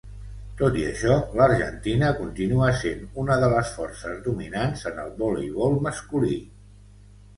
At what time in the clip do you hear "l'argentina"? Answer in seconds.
1.41-2.09